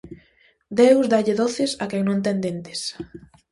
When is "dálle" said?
1.11-1.33